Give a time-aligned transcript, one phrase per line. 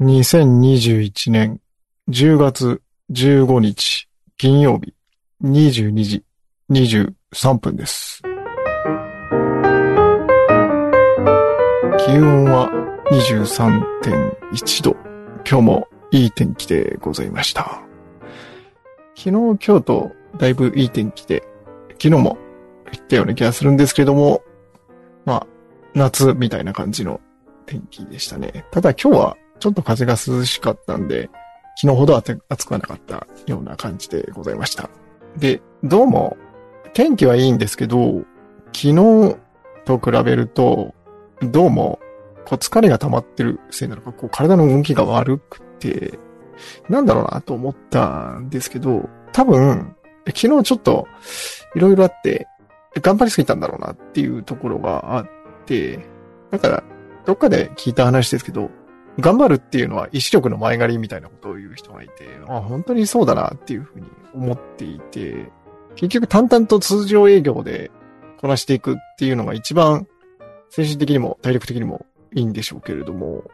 [0.00, 1.60] 2021年
[2.08, 4.92] 10月15日金曜日
[5.44, 6.24] 22時
[6.68, 8.20] 23分です。
[12.04, 12.68] 気温は
[13.12, 14.96] 23.1度。
[15.48, 17.80] 今日もいい天気でございました。
[19.14, 21.44] 昨日、今日とだいぶいい天気で、
[21.90, 22.36] 昨日も
[22.90, 24.42] 言ったような気がするんですけども、
[25.24, 25.46] まあ、
[25.94, 27.20] 夏みたいな感じの
[27.64, 28.64] 天気でしたね。
[28.72, 31.30] ただ今日はちょっと風が涼しかったんで、
[31.80, 32.34] 昨日ほど暑
[32.66, 34.90] くはなかったような感じでございました。
[35.38, 36.36] で、どうも、
[36.92, 38.24] 天気はいいんですけど、
[38.74, 39.36] 昨日
[39.86, 40.94] と比べると、
[41.40, 41.98] どうも、
[42.44, 46.18] こう疲れが溜まってるせいなのか、こう体の動きが悪くて、
[46.90, 49.96] なんだろうなと思ったんですけど、多分、
[50.26, 51.08] 昨日ちょっと
[51.74, 52.48] いろいろあって、
[53.00, 55.26] 頑張りすぎたんだろうなっていうところがあっ
[55.64, 56.06] て、
[56.50, 56.84] だから、
[57.24, 58.70] どっかで聞いた話ですけど、
[59.20, 65.50] 頑張るっていうのは意志力の前借りみたいなことを言う人がいて、あ、本当にそうだなっていうふうに思っていて、
[65.94, 67.90] 結局淡々と通常営業で
[68.40, 70.06] こなしていくっていうのが一番
[70.70, 73.44] 精神的にも体力的にもいいんでしょうけれども、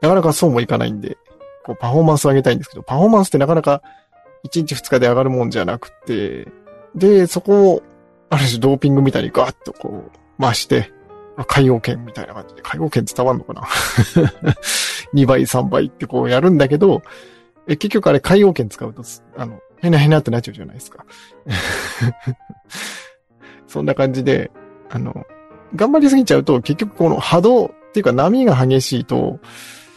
[0.00, 1.18] なかなかそうもいかないんで、
[1.64, 3.82] こうパフォーマンスを上げたいんですけど、パフォーマンスってなかなか
[4.44, 6.46] 1日2日で上がるもんじゃなくて、
[6.94, 7.82] で、そこを
[8.30, 10.92] ある種ドーピングみたいにガーッとこう回して、
[11.46, 13.62] 海洋圏みたいな感じで、海洋圏伝わんのかな
[15.14, 17.02] ?2 倍、3倍ってこうやるんだけど、
[17.66, 19.02] え結局あれ海洋圏使うと、
[19.36, 21.04] あの、へなへなってなっちゃうじゃないですか。
[23.66, 24.50] そんな感じで、
[24.88, 25.26] あの、
[25.76, 29.38] 頑張りすぎちゃうと結局この波動っていうか波が激しいと、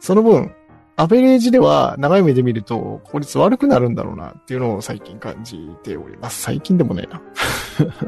[0.00, 0.54] その分、
[0.96, 6.42] アベレージでは長い目で見ると効率悪くなるんだろうなっていうのを最近感じております。
[6.42, 7.20] 最近でもねえな。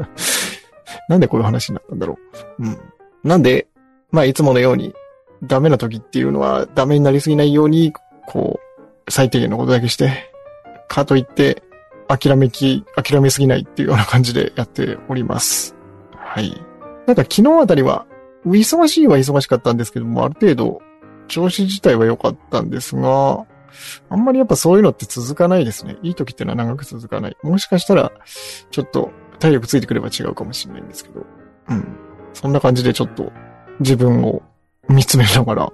[1.09, 2.17] なんでこういう話になったんだろ
[2.59, 2.65] う。
[2.65, 2.79] うん。
[3.27, 3.67] なんで、
[4.13, 4.95] まあいつものように
[5.43, 7.93] ダメな時っていうのはダメになりすぎないように、
[8.27, 8.61] こ
[9.07, 10.33] う、最低限のことだけして、
[10.89, 11.63] かといって
[12.09, 15.75] 諦めき、諦めすぎないっていうような感じでやっております。
[16.13, 16.53] はい。
[17.07, 18.07] なんか昨日あたりは、
[18.45, 20.81] 忙しいは忙しかったんですけども、ある程度、
[21.27, 23.45] 調子自体は良かったんですが、
[24.09, 25.97] あんまりやっぱそういうのって続かないですね。
[26.03, 27.37] いい時ってのは長く続かない。
[27.43, 28.13] もしかしたら、
[28.71, 29.11] ちょっと
[29.41, 31.27] 体力ついてくれば違うかもしれないんですけど。
[31.71, 32.06] うん。
[32.37, 33.33] そんな感じでちょっと
[33.81, 34.43] 自分を
[34.91, 35.73] 見つめながら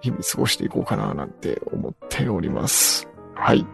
[0.00, 3.06] 日々過ごしていこうかななんて思っております。
[3.34, 3.58] はい。
[3.60, 3.66] うん。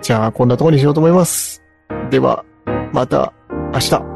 [0.00, 1.62] じゃあこんなとこにしようと思います。
[2.10, 2.46] では、
[2.94, 3.34] また
[3.74, 4.11] 明日。